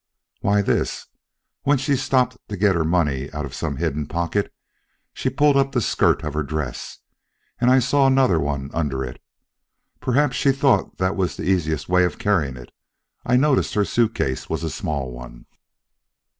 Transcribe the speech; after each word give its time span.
"Why, 0.39 0.63
this: 0.63 1.05
when 1.61 1.77
she 1.77 1.95
stopped 1.95 2.35
to 2.49 2.57
get 2.57 2.73
her 2.73 2.83
money 2.83 3.31
out 3.33 3.45
of 3.45 3.53
some 3.53 3.75
hidden 3.75 4.07
pocket, 4.07 4.51
she 5.13 5.29
pulled 5.29 5.55
up 5.55 5.73
the 5.73 5.79
skirt 5.79 6.23
of 6.23 6.33
her 6.33 6.41
dress, 6.41 6.97
and 7.59 7.69
I 7.69 7.77
saw 7.77 8.07
another 8.07 8.39
one 8.39 8.71
under 8.73 9.03
it. 9.05 9.21
Perhaps 9.99 10.35
she 10.37 10.53
thought 10.53 10.97
that 10.97 11.15
was 11.15 11.37
the 11.37 11.43
easiest 11.45 11.87
way 11.87 12.03
of 12.03 12.17
carrying 12.17 12.57
it. 12.57 12.71
I 13.27 13.35
noticed 13.37 13.75
that 13.75 13.81
her 13.81 13.85
suit 13.85 14.15
case 14.15 14.49
was 14.49 14.63
a 14.63 14.71
small 14.71 15.11
one." 15.11 15.45